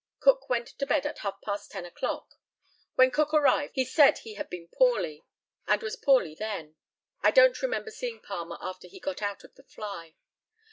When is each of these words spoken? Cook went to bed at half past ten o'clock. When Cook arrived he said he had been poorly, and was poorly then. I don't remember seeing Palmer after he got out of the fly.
Cook 0.19 0.49
went 0.49 0.65
to 0.79 0.85
bed 0.87 1.05
at 1.05 1.19
half 1.19 1.39
past 1.43 1.69
ten 1.69 1.85
o'clock. 1.85 2.33
When 2.95 3.11
Cook 3.11 3.35
arrived 3.35 3.73
he 3.75 3.85
said 3.85 4.17
he 4.17 4.33
had 4.33 4.49
been 4.49 4.67
poorly, 4.67 5.23
and 5.67 5.83
was 5.83 5.95
poorly 5.95 6.33
then. 6.33 6.75
I 7.21 7.29
don't 7.29 7.61
remember 7.61 7.91
seeing 7.91 8.19
Palmer 8.19 8.57
after 8.59 8.87
he 8.87 8.99
got 8.99 9.21
out 9.21 9.43
of 9.43 9.53
the 9.53 9.63
fly. 9.63 10.15